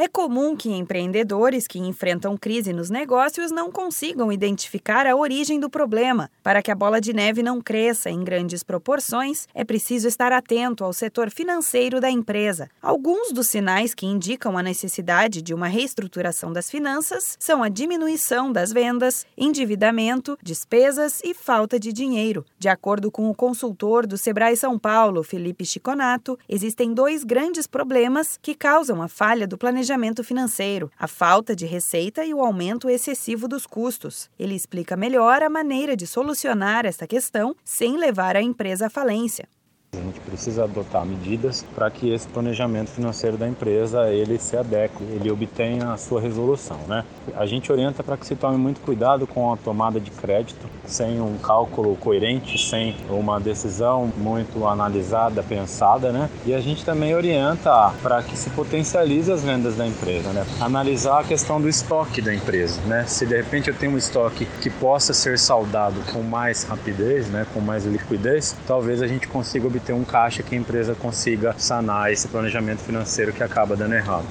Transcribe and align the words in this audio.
É 0.00 0.06
comum 0.06 0.54
que 0.54 0.70
empreendedores 0.70 1.66
que 1.66 1.76
enfrentam 1.76 2.36
crise 2.36 2.72
nos 2.72 2.88
negócios 2.88 3.50
não 3.50 3.68
consigam 3.68 4.30
identificar 4.30 5.08
a 5.08 5.16
origem 5.16 5.58
do 5.58 5.68
problema. 5.68 6.30
Para 6.40 6.62
que 6.62 6.70
a 6.70 6.74
bola 6.76 7.00
de 7.00 7.12
neve 7.12 7.42
não 7.42 7.60
cresça 7.60 8.08
em 8.08 8.22
grandes 8.22 8.62
proporções, 8.62 9.48
é 9.52 9.64
preciso 9.64 10.06
estar 10.06 10.30
atento 10.30 10.84
ao 10.84 10.92
setor 10.92 11.32
financeiro 11.32 12.00
da 12.00 12.08
empresa. 12.08 12.70
Alguns 12.80 13.32
dos 13.32 13.48
sinais 13.48 13.92
que 13.92 14.06
indicam 14.06 14.56
a 14.56 14.62
necessidade 14.62 15.42
de 15.42 15.52
uma 15.52 15.66
reestruturação 15.66 16.52
das 16.52 16.70
finanças 16.70 17.36
são 17.36 17.60
a 17.60 17.68
diminuição 17.68 18.52
das 18.52 18.72
vendas, 18.72 19.26
endividamento, 19.36 20.38
despesas 20.40 21.20
e 21.24 21.34
falta 21.34 21.76
de 21.76 21.92
dinheiro. 21.92 22.46
De 22.56 22.68
acordo 22.68 23.10
com 23.10 23.28
o 23.28 23.34
consultor 23.34 24.06
do 24.06 24.16
Sebrae 24.16 24.56
São 24.56 24.78
Paulo, 24.78 25.24
Felipe 25.24 25.64
Chiconato, 25.64 26.38
existem 26.48 26.94
dois 26.94 27.24
grandes 27.24 27.66
problemas 27.66 28.38
que 28.40 28.54
causam 28.54 29.02
a 29.02 29.08
falha 29.08 29.44
do 29.44 29.58
planejamento 29.58 29.87
planejamento 29.88 30.22
financeiro, 30.22 30.90
a 30.98 31.08
falta 31.08 31.56
de 31.56 31.64
receita 31.64 32.22
e 32.22 32.34
o 32.34 32.40
aumento 32.40 32.90
excessivo 32.90 33.48
dos 33.48 33.66
custos. 33.66 34.28
Ele 34.38 34.54
explica 34.54 34.96
melhor 34.96 35.42
a 35.42 35.48
maneira 35.48 35.96
de 35.96 36.06
solucionar 36.06 36.84
esta 36.84 37.06
questão 37.06 37.56
sem 37.64 37.96
levar 37.96 38.36
a 38.36 38.42
empresa 38.42 38.86
à 38.86 38.90
falência. 38.90 39.48
A 39.94 39.96
gente 39.96 40.20
precisa 40.20 40.64
adotar 40.64 41.02
medidas 41.06 41.64
para 41.74 41.90
que 41.90 42.12
esse 42.12 42.28
planejamento 42.28 42.90
financeiro 42.90 43.38
da 43.38 43.48
empresa 43.48 44.10
ele 44.10 44.38
se 44.38 44.54
adeque, 44.54 45.02
ele 45.02 45.30
obtenha 45.30 45.92
a 45.92 45.96
sua 45.96 46.20
resolução, 46.20 46.76
né? 46.86 47.06
A 47.34 47.46
gente 47.46 47.72
orienta 47.72 48.02
para 48.02 48.18
que 48.18 48.26
se 48.26 48.36
tome 48.36 48.58
muito 48.58 48.82
cuidado 48.82 49.26
com 49.26 49.50
a 49.50 49.56
tomada 49.56 49.98
de 49.98 50.10
crédito, 50.10 50.68
sem 50.84 51.22
um 51.22 51.38
cálculo 51.38 51.96
coerente, 51.96 52.58
sem 52.58 52.94
uma 53.08 53.40
decisão 53.40 54.12
muito 54.18 54.66
analisada, 54.66 55.42
pensada, 55.42 56.12
né? 56.12 56.28
E 56.44 56.52
a 56.52 56.60
gente 56.60 56.84
também 56.84 57.14
orienta 57.14 57.90
para 58.02 58.22
que 58.22 58.36
se 58.36 58.50
potencialize 58.50 59.32
as 59.32 59.42
vendas 59.42 59.74
da 59.74 59.86
empresa, 59.86 60.30
né? 60.34 60.46
Analisar 60.60 61.20
a 61.20 61.24
questão 61.24 61.58
do 61.58 61.68
estoque 61.68 62.20
da 62.20 62.34
empresa, 62.34 62.78
né? 62.82 63.04
Se 63.06 63.24
de 63.24 63.34
repente 63.34 63.68
eu 63.68 63.74
tenho 63.74 63.92
um 63.92 63.98
estoque 63.98 64.46
que 64.60 64.68
possa 64.68 65.14
ser 65.14 65.38
saldado 65.38 65.98
com 66.12 66.22
mais 66.22 66.64
rapidez, 66.64 67.26
né? 67.30 67.46
Com 67.54 67.60
mais 67.60 67.86
liquidez, 67.86 68.54
talvez 68.66 69.00
a 69.00 69.06
gente 69.06 69.26
consiga 69.26 69.66
obter 69.66 69.77
ter 69.80 69.92
um 69.92 70.04
caixa 70.04 70.42
que 70.42 70.54
a 70.54 70.58
empresa 70.58 70.94
consiga 70.94 71.54
sanar 71.58 72.12
esse 72.12 72.28
planejamento 72.28 72.80
financeiro 72.80 73.32
que 73.32 73.42
acaba 73.42 73.76
dando 73.76 73.94
errado. 73.94 74.26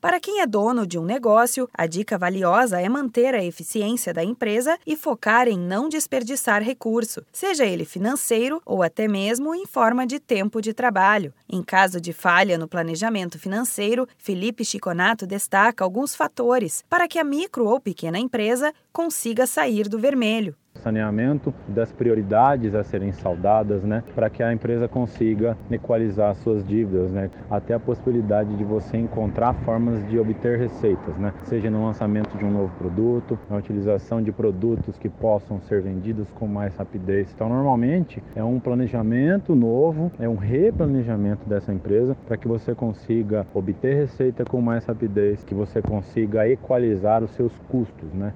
Para 0.00 0.18
quem 0.18 0.40
é 0.40 0.46
dono 0.46 0.86
de 0.86 0.98
um 0.98 1.04
negócio, 1.04 1.68
a 1.74 1.86
dica 1.86 2.16
valiosa 2.16 2.80
é 2.80 2.88
manter 2.88 3.34
a 3.34 3.44
eficiência 3.44 4.14
da 4.14 4.24
empresa 4.24 4.78
e 4.86 4.96
focar 4.96 5.46
em 5.46 5.58
não 5.58 5.90
desperdiçar 5.90 6.62
recurso, 6.62 7.22
seja 7.30 7.66
ele 7.66 7.84
financeiro 7.84 8.62
ou 8.64 8.82
até 8.82 9.06
mesmo 9.06 9.54
em 9.54 9.66
forma 9.66 10.06
de 10.06 10.18
tempo 10.18 10.62
de 10.62 10.72
trabalho. 10.72 11.34
Em 11.46 11.62
caso 11.62 12.00
de 12.00 12.14
falha 12.14 12.56
no 12.56 12.66
planejamento 12.66 13.38
financeiro, 13.38 14.08
Felipe 14.16 14.64
Chiconato 14.64 15.26
destaca 15.26 15.84
alguns 15.84 16.14
fatores 16.14 16.82
para 16.88 17.06
que 17.06 17.18
a 17.18 17.24
micro 17.24 17.66
ou 17.66 17.78
pequena 17.78 18.18
empresa 18.18 18.72
consiga 18.90 19.46
sair 19.46 19.86
do 19.86 19.98
vermelho 19.98 20.56
saneamento 20.80 21.54
das 21.68 21.92
prioridades 21.92 22.74
a 22.74 22.82
serem 22.82 23.12
saudadas, 23.12 23.82
né, 23.82 24.02
para 24.14 24.28
que 24.28 24.42
a 24.42 24.52
empresa 24.52 24.88
consiga 24.88 25.56
equalizar 25.70 26.34
suas 26.36 26.66
dívidas, 26.66 27.10
né, 27.10 27.30
até 27.50 27.74
a 27.74 27.80
possibilidade 27.80 28.56
de 28.56 28.64
você 28.64 28.96
encontrar 28.96 29.54
formas 29.64 30.06
de 30.08 30.18
obter 30.18 30.58
receitas, 30.58 31.16
né, 31.16 31.32
seja 31.44 31.70
no 31.70 31.84
lançamento 31.84 32.36
de 32.36 32.44
um 32.44 32.50
novo 32.50 32.72
produto, 32.78 33.38
na 33.48 33.56
utilização 33.56 34.22
de 34.22 34.32
produtos 34.32 34.98
que 34.98 35.08
possam 35.08 35.60
ser 35.60 35.82
vendidos 35.82 36.28
com 36.32 36.46
mais 36.46 36.74
rapidez. 36.76 37.32
Então, 37.34 37.48
normalmente 37.48 38.22
é 38.34 38.42
um 38.42 38.58
planejamento 38.58 39.54
novo, 39.54 40.10
é 40.18 40.28
um 40.28 40.36
replanejamento 40.36 41.48
dessa 41.48 41.72
empresa 41.72 42.16
para 42.26 42.36
que 42.36 42.48
você 42.48 42.74
consiga 42.74 43.46
obter 43.54 43.94
receita 43.94 44.44
com 44.44 44.60
mais 44.60 44.84
rapidez, 44.84 45.42
que 45.44 45.54
você 45.54 45.82
consiga 45.82 46.48
equalizar 46.48 47.22
os 47.22 47.30
seus 47.32 47.52
custos, 47.68 48.12
né? 48.12 48.32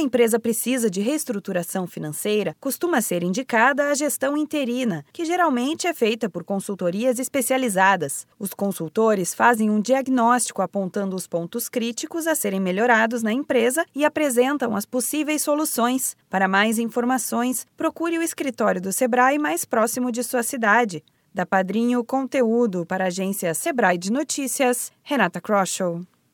Uma 0.00 0.06
empresa 0.06 0.40
precisa 0.40 0.88
de 0.88 1.02
reestruturação 1.02 1.86
financeira, 1.86 2.56
costuma 2.58 3.02
ser 3.02 3.22
indicada 3.22 3.90
a 3.90 3.94
gestão 3.94 4.34
interina, 4.34 5.04
que 5.12 5.26
geralmente 5.26 5.86
é 5.86 5.92
feita 5.92 6.26
por 6.26 6.42
consultorias 6.42 7.18
especializadas. 7.18 8.26
Os 8.38 8.54
consultores 8.54 9.34
fazem 9.34 9.68
um 9.68 9.78
diagnóstico 9.78 10.62
apontando 10.62 11.14
os 11.14 11.26
pontos 11.26 11.68
críticos 11.68 12.26
a 12.26 12.34
serem 12.34 12.58
melhorados 12.58 13.22
na 13.22 13.30
empresa 13.30 13.84
e 13.94 14.02
apresentam 14.02 14.74
as 14.74 14.86
possíveis 14.86 15.42
soluções. 15.42 16.16
Para 16.30 16.48
mais 16.48 16.78
informações, 16.78 17.66
procure 17.76 18.16
o 18.16 18.22
escritório 18.22 18.80
do 18.80 18.92
Sebrae 18.92 19.38
mais 19.38 19.66
próximo 19.66 20.10
de 20.10 20.24
sua 20.24 20.42
cidade. 20.42 21.04
Da 21.32 21.44
Padrinho 21.44 22.02
Conteúdo 22.02 22.86
para 22.86 23.04
a 23.04 23.08
agência 23.08 23.52
Sebrae 23.52 23.98
de 23.98 24.10
Notícias, 24.10 24.90
Renata 25.02 25.42
Kroschel. 25.42 26.00